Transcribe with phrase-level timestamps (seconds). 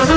[0.00, 0.16] Selamat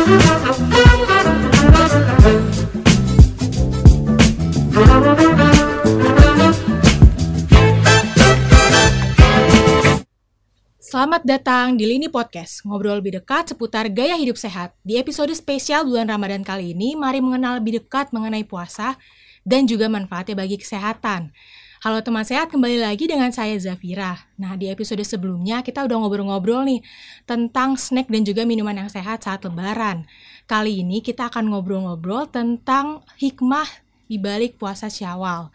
[11.27, 14.71] datang di Lini Podcast, ngobrol lebih dekat seputar gaya hidup sehat.
[14.87, 18.95] Di episode spesial bulan Ramadan kali ini, mari mengenal lebih dekat mengenai puasa
[19.43, 21.35] dan juga manfaatnya bagi kesehatan.
[21.83, 24.15] Halo teman sehat, kembali lagi dengan saya Zafira.
[24.39, 26.79] Nah, di episode sebelumnya kita udah ngobrol-ngobrol nih
[27.27, 30.07] tentang snack dan juga minuman yang sehat saat lebaran.
[30.47, 33.67] Kali ini kita akan ngobrol-ngobrol tentang hikmah
[34.07, 35.51] di balik puasa Syawal.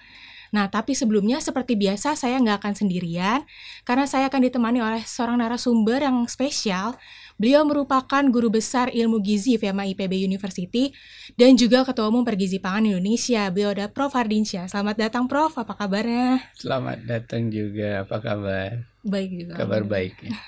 [0.52, 3.48] Nah, tapi sebelumnya seperti biasa saya nggak akan sendirian
[3.88, 6.96] karena saya akan ditemani oleh seorang narasumber yang spesial.
[7.38, 10.90] Beliau merupakan guru besar ilmu gizi FEMA IPB University
[11.38, 13.46] dan juga Ketua Umum Pergizi Pangan Indonesia.
[13.54, 14.10] Beliau ada Prof.
[14.10, 14.66] Hardinsyah.
[14.66, 16.42] Selamat datang Prof, apa kabarnya?
[16.58, 18.82] Selamat datang juga, apa kabar?
[19.06, 19.54] Baik juga.
[19.54, 20.14] Kabar baik.
[20.26, 20.34] Ya.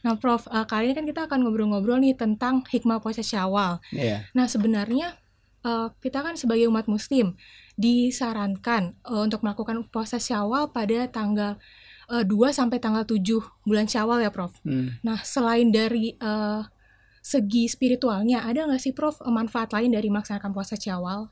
[0.00, 3.84] Nah, Prof, uh, kali ini kan kita akan ngobrol-ngobrol nih tentang hikmah puasa Syawal.
[3.92, 4.24] Iya.
[4.32, 5.20] Nah, sebenarnya
[5.60, 7.36] uh, kita kan sebagai umat muslim
[7.76, 11.60] disarankan uh, untuk melakukan puasa Syawal pada tanggal
[12.10, 13.22] uh, 2 sampai tanggal 7
[13.62, 14.52] bulan Syawal ya, Prof.
[14.66, 14.98] Hmm.
[15.06, 16.66] Nah, selain dari uh,
[17.22, 21.30] segi spiritualnya, ada nggak sih, Prof, manfaat lain dari melaksanakan puasa Syawal?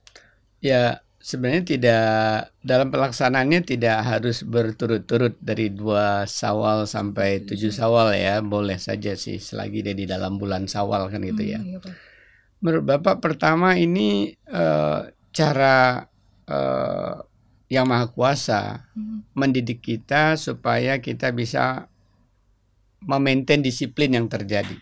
[0.63, 2.15] Ya, sebenarnya tidak
[2.63, 9.43] dalam pelaksanaannya tidak harus berturut-turut dari dua Sawal sampai tujuh Sawal ya, boleh saja sih
[9.43, 11.59] selagi dia di dalam bulan Sawal kan gitu ya.
[11.59, 11.97] Hmm, iya, Prof.
[12.59, 16.03] Menurut Bapak pertama ini eh, cara
[16.43, 17.15] eh,
[17.69, 21.87] yang Maha Kuasa Hmm, mendidik kita supaya kita bisa
[23.01, 24.75] memaintain disiplin yang terjadi.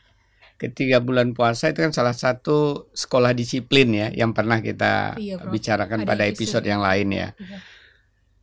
[0.57, 6.03] Ketika bulan puasa itu kan salah satu sekolah disiplin ya yang pernah kita Iya, bicarakan
[6.03, 6.65] Ada pada episode.
[6.65, 7.29] episode yang lain ya.
[7.37, 7.59] Iya.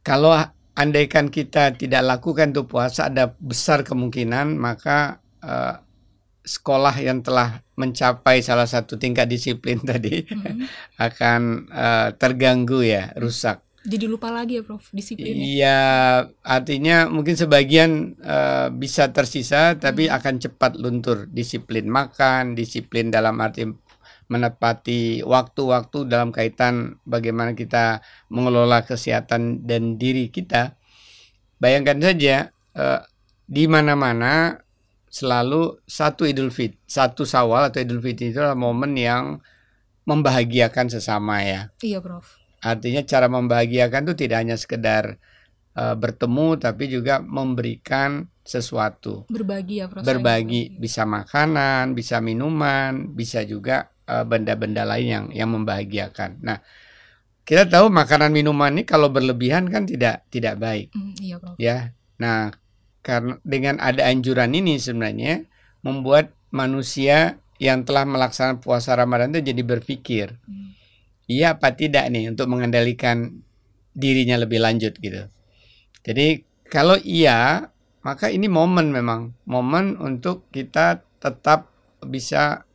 [0.05, 0.38] Kalau
[0.75, 5.81] andaikan kita tidak lakukan tuh puasa ada besar kemungkinan maka eh,
[6.44, 10.69] sekolah yang telah mencapai salah satu tingkat disiplin tadi Hmm.
[11.02, 13.57] akan eh, terganggu ya, rusak.
[13.83, 15.43] Jadi lupa lagi ya, Prof, disiplinnya.
[15.43, 15.81] Iya,
[16.39, 20.16] artinya mungkin sebagian eh, bisa tersisa, tapi Hmm.
[20.16, 21.27] akan cepat luntur.
[21.27, 23.67] Disiplin makan, disiplin dalam arti
[24.31, 27.99] menepati waktu-waktu dalam kaitan bagaimana kita
[28.31, 30.79] mengelola kesehatan dan diri kita.
[31.59, 33.01] Bayangkan saja eh,
[33.43, 34.63] di mana-mana
[35.11, 39.43] selalu satu Idul Fit, satu Sawal atau Idul Fitri itu adalah momen yang
[40.07, 41.69] membahagiakan sesama ya.
[41.83, 42.42] Iya, Prof.
[42.63, 45.19] Artinya cara membahagiakan itu tidak hanya sekedar
[45.75, 49.28] uh, bertemu tapi juga memberikan sesuatu.
[49.28, 50.03] Berbagi ya, Prof.
[50.03, 56.40] Berbagi bisa makanan, bisa minuman, bisa juga uh, benda-benda lain yang yang membahagiakan.
[56.44, 56.59] Nah,
[57.44, 61.56] kita tahu makanan minuman ini kalau berlebihan kan tidak tidak baik Hmm, iya, Prof.
[61.59, 61.91] ya.
[62.19, 62.56] Nah,
[63.03, 65.44] karena dengan ada anjuran ini sebenarnya
[65.84, 70.72] membuat manusia yang telah melaksanakan puasa Ramadan itu jadi berpikir, Hmm.
[71.28, 73.44] Iya apa tidak nih untuk mengendalikan
[73.94, 75.29] dirinya lebih lanjut gitu.
[76.03, 77.69] Jadi kalau iya,
[78.01, 81.72] maka ini momen memang momen untuk kita tetap
[82.03, 82.67] bisa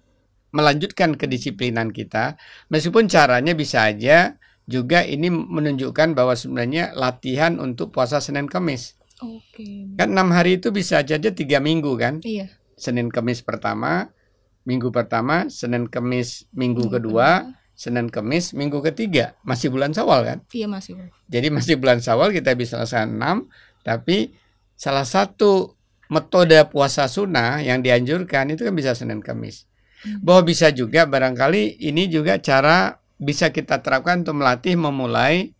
[0.54, 2.40] melanjutkan kedisiplinan kita,
[2.72, 8.96] meskipun caranya bisa aja juga ini menunjukkan bahwa sebenarnya latihan untuk puasa Senin Kamis.
[9.20, 9.92] Oke.
[9.98, 12.48] Kan enam hari itu bisa aja tiga minggu kan, Iya.
[12.78, 14.14] Senin Kamis pertama,
[14.62, 20.38] minggu pertama, Senin Kamis minggu Minggu kedua, Senin Kamis minggu ketiga, masih bulan Sawal kan.
[20.50, 20.98] Iya, masih.
[21.30, 24.34] Jadi masih bulan Sawal kita bisa laksanakan 6, tapi
[24.74, 25.78] salah satu
[26.10, 29.70] metode puasa sunnah yang dianjurkan itu kan bisa Senin Kamis.
[30.02, 30.18] Hmm.
[30.26, 35.54] Bahwa bisa juga barangkali ini juga cara bisa kita terapkan untuk melatih memulai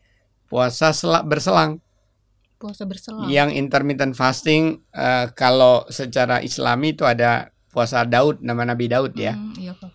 [0.50, 1.78] puasa selak berselang.
[2.58, 3.30] Puasa berselang.
[3.30, 9.38] Yang intermittent fasting eh, kalau secara Islami itu ada puasa Daud nama Nabi Daud ya
[9.38, 9.94] Hmm, iya, Prof.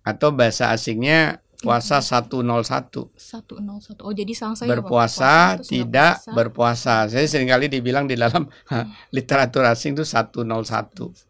[0.00, 2.40] atau bahasa asingnya puasa 101.
[2.40, 4.00] 101.
[4.00, 6.32] Oh, jadi sang saya berpuasa tidak puasa.
[6.32, 6.94] berpuasa.
[7.12, 8.48] Saya sering kali dibilang di dalam
[9.16, 10.48] literatur asing itu 101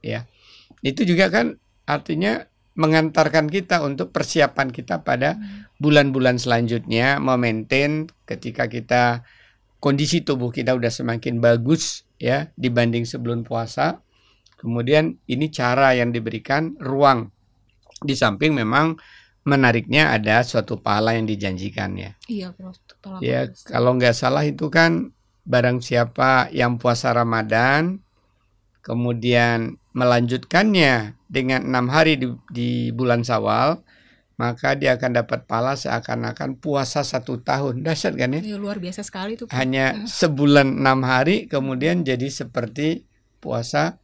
[0.07, 0.25] ya.
[0.81, 2.47] Itu juga kan artinya
[2.79, 5.67] mengantarkan kita untuk persiapan kita pada Hmm.
[5.82, 9.26] bulan-bulan selanjutnya memaintain ketika kita
[9.83, 14.00] kondisi tubuh kita udah semakin bagus ya dibanding sebelum puasa.
[14.61, 17.33] Kemudian ini cara yang diberikan ruang
[18.00, 18.97] di samping memang
[19.42, 22.10] menariknya ada suatu pahala yang dijanjikan ya.
[22.28, 22.52] Iya.
[22.54, 25.12] Kepala Ya kalau nggak salah itu kan
[25.48, 28.04] barang siapa yang puasa Ramadan
[28.84, 33.81] kemudian melanjutkannya dengan enam hari di, di bulan Sawal
[34.40, 39.04] maka dia akan dapat pahala seakan-akan puasa satu tahun dahsyat kan ya Iya, luar biasa
[39.04, 39.37] sekali.
[39.37, 39.52] Prof.
[39.52, 43.04] hanya sebulan enam hari kemudian jadi seperti
[43.40, 44.00] puasa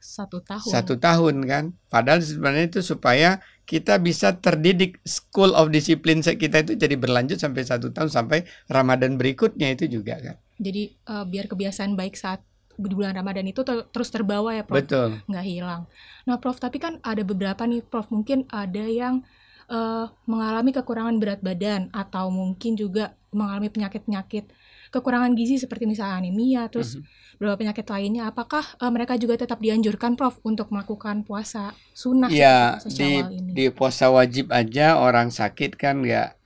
[0.00, 0.70] satu tahun.
[0.72, 6.74] satu tahun kan padahal sebenarnya itu supaya kita bisa terdidik school of discipline kita itu
[6.74, 10.36] jadi berlanjut sampai satu tahun sampai Ramadan berikutnya itu juga kan.
[10.58, 12.42] Jadi uh, biar kebiasaan baik saat
[12.74, 14.80] bulan Ramadan itu ter terus terbawa ya Prof.
[14.80, 15.22] Betul.
[15.28, 15.82] Nggak hilang.
[16.24, 19.22] Nah Prof tapi kan ada beberapa nih Prof mungkin ada yang
[19.70, 24.50] uh, mengalami kekurangan berat badan atau mungkin juga mengalami penyakit-penyakit
[24.90, 29.40] kekurangan gizi seperti misalnya anemia terus mm -hmm beberapa penyakit lainnya, apakah uh, mereka juga
[29.40, 32.28] tetap dianjurkan, Prof, untuk melakukan puasa sunnah?
[32.28, 33.56] Ya, di, ini?
[33.56, 36.36] di puasa wajib aja orang sakit kan nggak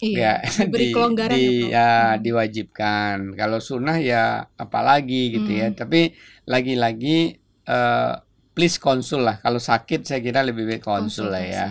[0.00, 2.18] Iya, diberi di, kelonggaran di, ya, ya hmm.
[2.24, 3.16] diwajibkan.
[3.38, 5.70] Kalau sunnah ya apalagi gitu ya.
[5.70, 5.76] hmm.
[5.76, 5.78] ya.
[5.86, 6.00] Tapi
[6.50, 7.36] lagi-lagi
[7.68, 8.18] uh,
[8.56, 9.38] please konsul lah.
[9.44, 11.66] Kalau sakit saya kira lebih baik konsul lah ya.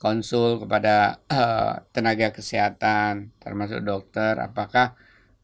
[0.00, 4.40] Konsul kepada uh, tenaga kesehatan, termasuk dokter.
[4.40, 4.96] Apakah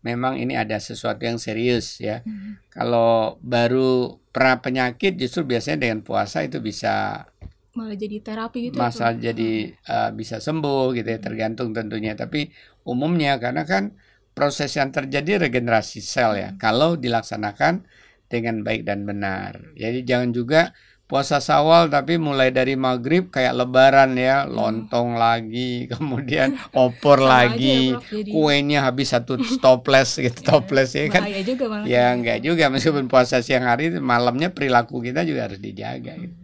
[0.03, 2.21] memang ini ada sesuatu yang serius ya.
[2.27, 2.59] Hmm.
[2.71, 7.27] Kalau baru pra penyakit justru biasanya dengan puasa itu bisa
[7.73, 8.77] malah jadi terapi gitu.
[8.77, 12.13] Masa jadi uh, bisa sembuh gitu ya tergantung tentunya.
[12.13, 12.53] Tapi
[12.85, 13.97] umumnya karena kan
[14.37, 16.53] proses yang terjadi regenerasi sel ya.
[16.53, 16.59] Hmm.
[16.61, 17.87] Kalau dilaksanakan
[18.27, 19.77] dengan baik dan benar.
[19.77, 20.73] Jadi jangan juga
[21.13, 24.57] puasa sawal tapi mulai dari maghrib kayak lebaran ya hmm.
[24.57, 31.29] lontong lagi kemudian opor lagi ya, kuenya habis satu toples gitu ya, toples ya kan
[31.45, 36.17] juga malah ya enggak juga meskipun puasa siang hari malamnya perilaku kita juga harus dijaga
[36.17, 36.41] gitu.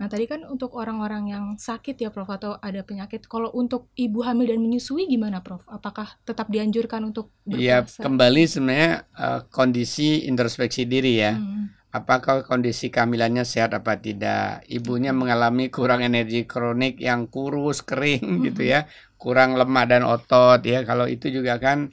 [0.00, 4.24] Nah tadi kan untuk orang-orang yang sakit ya Prof atau ada penyakit, kalau untuk ibu
[4.24, 5.60] hamil dan menyusui gimana Prof?
[5.68, 8.00] Apakah tetap dianjurkan untuk iya, berpuasa?
[8.00, 11.36] Ya kembali sebenarnya uh, kondisi introspeksi diri ya.
[11.36, 14.62] Hmm apakah kondisi kehamilannya sehat apa tidak.
[14.70, 18.86] Ibunya mengalami kurang energi kronik yang kurus, kering gitu ya,
[19.18, 20.86] kurang lemak dan otot ya.
[20.86, 21.90] Kalau itu juga kan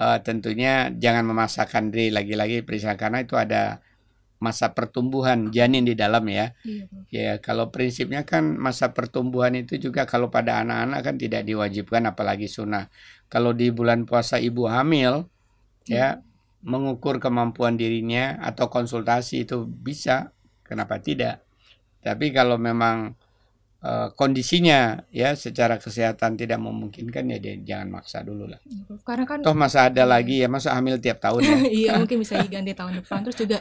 [0.00, 3.84] uh, tentunya jangan memaksakan diri lagi-lagi periksa karena itu ada
[4.40, 6.52] masa pertumbuhan janin di dalam ya.
[6.64, 12.04] Iya, ya, kalau prinsipnya kan masa pertumbuhan itu juga kalau pada anak-anak kan tidak diwajibkan
[12.12, 12.92] apalagi sunnah.
[13.32, 15.28] Kalau di bulan puasa ibu hamil
[15.84, 16.33] ya iya
[16.64, 20.32] mengukur kemampuan dirinya atau konsultasi itu bisa,
[20.64, 21.44] kenapa tidak?
[22.00, 23.12] Tapi kalau memang
[23.84, 28.60] e, kondisinya ya secara kesehatan tidak memungkinkan ya dia jangan maksa dulu lah.
[29.04, 31.56] Karena kan toh masa ada lagi ya masa hamil tiap tahun ya.
[31.84, 33.20] iya mungkin bisa diganti tahun depan.
[33.28, 33.58] Terus juga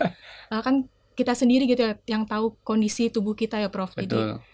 [0.52, 3.94] uh, kan kita sendiri gitu ya yang tahu kondisi tubuh kita ya Prof.
[4.00, 4.40] Betul.
[4.40, 4.52] Jadi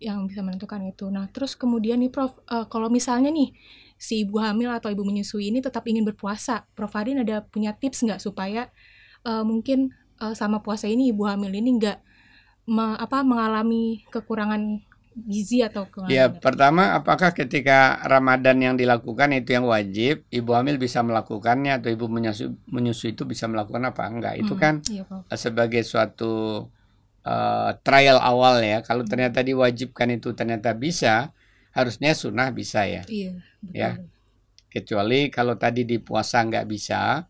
[0.00, 1.12] yang bisa menentukan itu.
[1.12, 3.52] Nah terus kemudian nih Prof, uh, kalau misalnya nih
[4.00, 8.00] si ibu hamil atau ibu menyusui ini tetap ingin berpuasa, Prof Farin ada punya tips
[8.00, 8.72] nggak supaya
[9.28, 9.92] uh, mungkin
[10.24, 11.98] uh, sama puasa ini ibu hamil ini nggak
[12.64, 14.80] me, apa mengalami kekurangan
[15.12, 16.16] gizi atau kekurangan?
[16.16, 21.92] Ya, pertama apakah ketika Ramadan yang dilakukan itu yang wajib, ibu hamil bisa melakukannya atau
[21.92, 24.34] ibu menyusui, menyusui itu bisa melakukan apa enggak?
[24.40, 25.04] Itu hmm, kan iya,
[25.36, 26.64] sebagai suatu
[27.26, 28.80] uh, trial awal ya.
[28.80, 29.12] Kalau hmm.
[29.12, 31.36] ternyata diwajibkan itu ternyata bisa,
[31.74, 33.02] harusnya sunnah bisa ya.
[33.06, 33.40] Iya
[33.70, 33.90] ya.
[34.70, 37.26] kecuali kalau tadi di puasa nggak bisa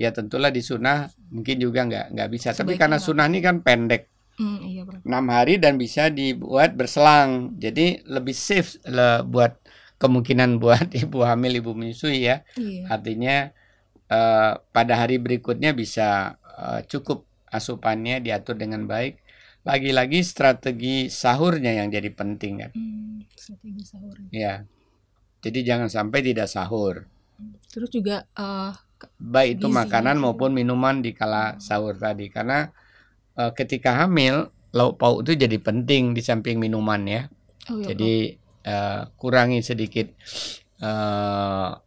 [0.00, 2.48] ya tentulah di sunnah mungkin juga nggak nggak bisa.
[2.50, 4.08] Sebaiknya tapi karena sunnah ini kan pendek.
[4.40, 7.60] Mm, iya, enam hari dan bisa dibuat berselang.
[7.60, 9.60] Jadi lebih safe le, buat
[10.00, 12.40] kemungkinan buat ibu hamil ibu menyusui ya.
[12.56, 12.88] Iya.
[12.88, 13.36] artinya
[14.08, 19.20] uh, pada hari berikutnya bisa uh, cukup asupannya diatur dengan baik.
[19.60, 22.89] Lagi-lagi strategi sahurnya yang jadi penting kan hmm,
[23.40, 24.68] strategi sahur ya
[25.40, 27.08] jadi jangan sampai tidak sahur.
[27.72, 28.76] Terus juga uh,
[29.16, 32.28] baik itu makanan maupun minuman di kala sahur tadi.
[32.28, 32.68] Karena
[33.40, 37.22] uh, ketika hamil lauk pauk itu jadi penting di samping minuman ya.
[37.72, 38.14] Oh, iya, jadi
[38.68, 40.12] uh, kurangi sedikit
[40.84, 41.80] uh,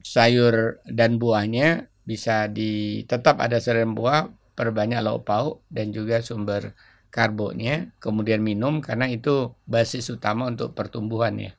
[0.00, 1.92] sayur dan buahnya.
[2.04, 6.72] Bisa di tetap ada sayur dan buah perbanyak lauk pauk dan juga sumber
[7.14, 11.52] karbonya kemudian minum karena itu basis utama untuk pertumbuhan ya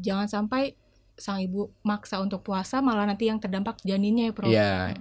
[0.00, 0.72] jangan sampai
[1.18, 4.48] sang ibu maksa untuk puasa malah nanti yang terdampak janinnya ya Prof.
[4.48, 4.94] Yeah.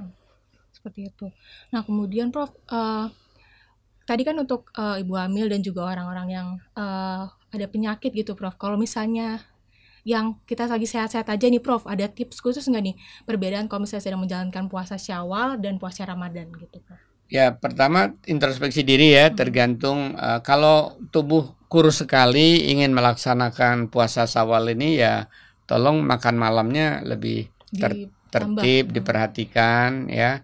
[0.74, 1.30] Seperti itu.
[1.70, 3.08] Nah kemudian Prof, uh,
[4.10, 8.58] tadi kan untuk uh, ibu hamil dan juga orang-orang yang uh, ada penyakit gitu Prof.
[8.58, 9.46] Kalau misalnya
[10.08, 12.96] yang kita lagi sehat-sehat aja nih Prof, ada tips khusus nggak nih
[13.30, 16.82] perbedaan kalau misalnya sedang menjalankan puasa Syawal dan puasa Ramadan gitu?
[17.28, 24.72] Ya pertama introspeksi diri ya, tergantung uh, kalau tubuh kurus sekali ingin melaksanakan puasa sawal
[24.72, 25.28] ini ya
[25.68, 30.44] tolong makan malamnya lebih ter tertib diperhatikan ya.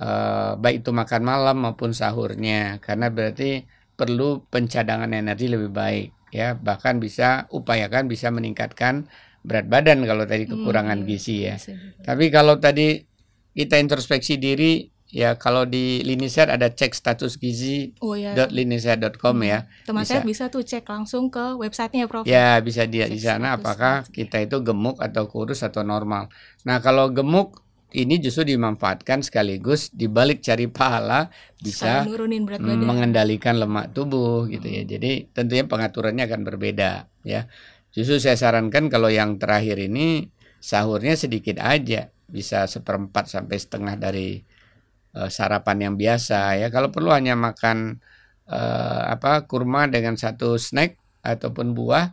[0.00, 0.08] E,
[0.56, 6.56] baik itu makan malam maupun sahurnya karena berarti perlu pencadangan energi lebih baik ya.
[6.56, 9.06] Bahkan bisa upayakan bisa meningkatkan
[9.44, 11.60] berat badan kalau tadi kekurangan hmm, gizi ya.
[12.00, 13.04] Tapi kalau tadi
[13.52, 18.32] kita introspeksi diri ya kalau di Linisehat ada cek status gizi Oh ya.
[18.48, 19.68] .linisehat.com ya.
[19.84, 20.18] Teman bisa.
[20.18, 22.24] saya bisa tuh cek langsung ke websitenya Prof.
[22.24, 24.24] Ya, bisa dia di sana apakah gizi.
[24.24, 26.32] kita itu gemuk atau kurus atau normal.
[26.64, 27.60] Nah, kalau gemuk
[27.92, 31.28] ini justru dimanfaatkan sekaligus dibalik cari pahala
[31.60, 32.80] bisa berat badan.
[32.80, 34.82] mengendalikan lemak tubuh gitu ya.
[34.88, 37.46] Jadi tentunya pengaturannya akan berbeda ya.
[37.92, 44.40] Justru saya sarankan kalau yang terakhir ini sahurnya sedikit aja, bisa seperempat sampai setengah dari
[45.18, 46.68] eh, sarapan yang biasa ya.
[46.74, 48.00] Kalau perlu hanya makan
[48.48, 52.12] eh, apa kurma dengan satu snack ataupun buah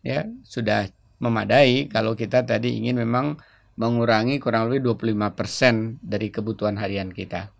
[0.00, 0.88] ya sudah
[1.20, 3.36] memadai kalau kita tadi ingin memang
[3.80, 7.52] mengurangi kurang lebih 25% dari kebutuhan harian kita.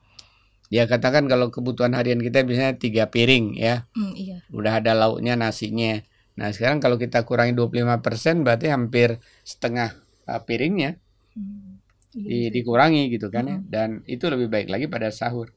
[0.71, 4.39] Ya katakan kalau kebutuhan harian kita biasanya tiga piring ya, Hmm, iya.
[4.55, 5.99] udah ada lauknya nasinya.
[6.39, 9.99] Nah sekarang kalau kita kurangi 25% berarti hampir setengah
[10.31, 10.95] uh, piringnya
[11.31, 11.70] Hmm,
[12.11, 12.51] di- iya.
[12.51, 13.59] dikurangi gitu kan ya.
[13.63, 15.55] Dan itu lebih baik lagi pada sahur.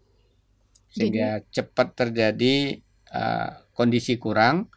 [0.93, 2.77] Sehingga cepat terjadi
[3.09, 4.69] uh, kondisi kurang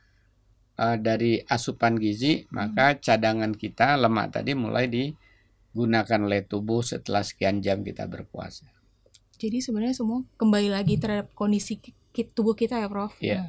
[0.80, 7.60] uh, dari asupan gizi, maka cadangan kita lemak tadi mulai digunakan oleh tubuh setelah sekian
[7.60, 8.64] jam kita berpuasa.
[9.36, 11.76] Jadi sebenarnya semua kembali lagi terhadap kondisi
[12.32, 13.20] tubuh kita ya, Prof.
[13.20, 13.44] Iya.
[13.44, 13.48] Nah,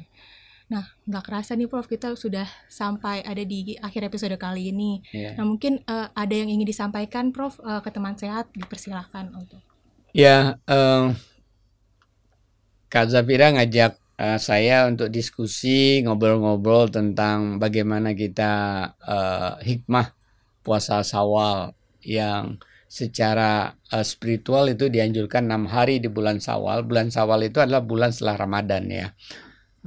[0.68, 1.88] Nah, nggak kerasa nih, Prof.
[1.88, 5.00] Kita sudah sampai ada di akhir episode kali ini.
[5.16, 5.32] Ya.
[5.36, 9.64] Nah, mungkin eh, ada yang ingin disampaikan, Prof, eh, ke teman sehat, dipersilahkan untuk.
[10.12, 11.16] Ya, eh,
[12.88, 18.52] Kak Zafira ngajak eh, saya untuk diskusi, ngobrol-ngobrol tentang bagaimana kita
[19.04, 20.12] eh, hikmah
[20.60, 21.72] puasa Sawal
[22.04, 26.84] yang secara eh, spiritual itu dianjurkan enam hari di bulan Sawal.
[26.84, 29.06] Bulan Sawal itu adalah bulan setelah Ramadan ya,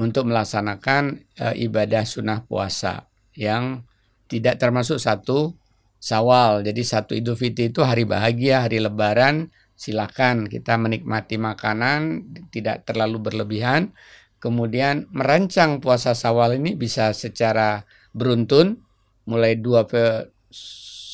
[0.01, 3.05] untuk melaksanakan eh, ibadah sunnah puasa
[3.37, 3.85] yang
[4.25, 5.53] tidak termasuk satu
[6.01, 6.65] Sawal.
[6.65, 9.53] Jadi satu Idul Fitri itu hari bahagia, hari Lebaran.
[9.77, 13.93] Silakan kita menikmati makanan tidak terlalu berlebihan.
[14.41, 17.85] Kemudian merancang puasa sawal ini bisa secara
[18.17, 18.81] beruntun.
[19.29, 19.85] Mulai dua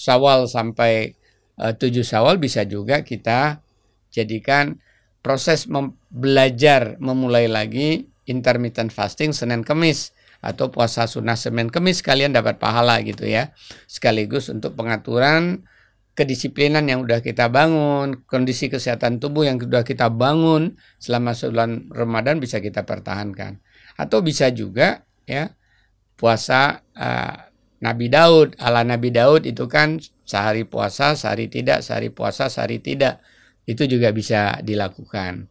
[0.08, 1.12] sawal sampai
[1.60, 3.60] eh, tujuh sawal bisa juga kita
[4.08, 4.80] jadikan
[5.20, 5.68] proses
[6.08, 13.02] belajar memulai lagi intermittent fasting Senin Kemis atau puasa sunnah Senin Kemis kalian dapat pahala
[13.02, 13.56] gitu ya
[13.90, 15.66] sekaligus untuk pengaturan
[16.18, 22.42] kedisiplinan yang sudah kita bangun, kondisi kesehatan tubuh yang sudah kita bangun selama sebulan Ramadan
[22.42, 23.62] bisa kita pertahankan.
[24.02, 25.54] Atau bisa juga ya
[26.18, 27.38] puasa eh,
[27.86, 33.22] Nabi Daud, ala Nabi Daud itu kan sehari puasa, sehari tidak, sehari puasa, sehari tidak.
[33.70, 35.46] Itu juga bisa dilakukan.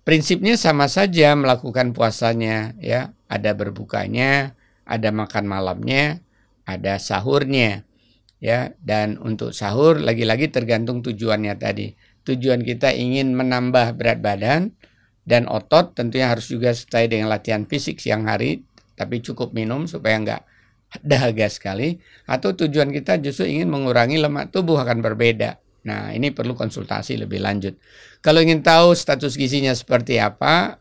[0.00, 4.56] Prinsipnya sama saja melakukan puasanya ya, ada berbukanya,
[4.88, 6.24] ada makan malamnya,
[6.64, 7.84] ada sahurnya
[8.40, 8.72] ya.
[8.80, 11.92] Dan untuk sahur lagi-lagi tergantung tujuannya tadi.
[12.24, 14.72] Tujuan kita ingin menambah berat badan
[15.28, 18.64] dan otot tentunya harus juga sesuai dengan latihan fisik siang hari
[18.96, 20.42] tapi cukup minum supaya nggak
[21.04, 22.00] dahaga sekali.
[22.24, 25.60] Atau tujuan kita justru ingin mengurangi lemak tubuh akan berbeda.
[25.84, 27.76] Nah ini perlu konsultasi lebih lanjut
[28.20, 30.76] kalau ingin tahu status gizinya seperti apa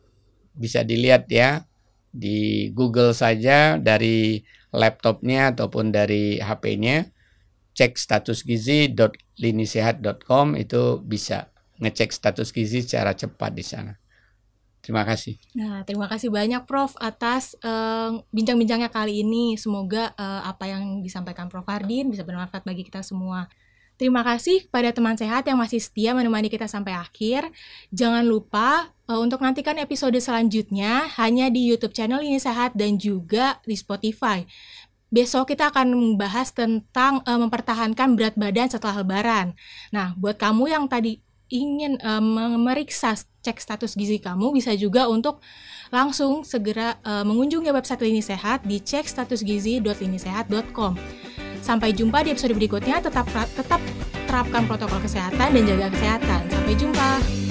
[0.55, 1.63] bisa dilihat ya
[2.11, 4.43] di Google saja dari
[4.75, 7.07] laptopnya ataupun dari HP-nya
[7.79, 11.47] cek status gizi.linisehat.com itu bisa
[11.79, 13.95] ngecek status gizi secara cepat di sana.
[14.79, 15.35] Terima kasih.
[15.55, 19.55] Nah, terima kasih banyak Prof atas eh, bincang-bincangnya kali ini.
[19.55, 23.47] Semoga eh, apa yang disampaikan Prof Hardin bisa bermanfaat bagi kita semua.
[23.99, 27.51] Terima kasih kepada teman sehat yang masih setia menemani kita sampai akhir.
[27.91, 33.59] Jangan lupa eh, untuk nantikan episode selanjutnya hanya di YouTube channel ini sehat dan juga
[33.67, 34.47] di Spotify.
[35.11, 39.51] Besok kita akan membahas tentang eh, mempertahankan berat badan setelah lebaran.
[39.91, 41.19] Nah, buat kamu yang tadi
[41.51, 45.43] ingin eh, memeriksa cek status gizi kamu bisa juga untuk
[45.91, 50.95] langsung segera eh, mengunjungi website Lini Sehat di cek statusgizi.linisehat.com.
[51.59, 53.03] Sampai jumpa di episode berikutnya.
[53.03, 53.81] Tetap tetap
[54.29, 56.41] terapkan protokol kesehatan dan jaga kesehatan.
[56.49, 57.48] Sampai jumpa.